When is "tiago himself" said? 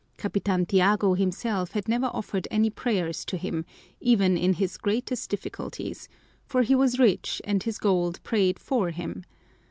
0.65-1.73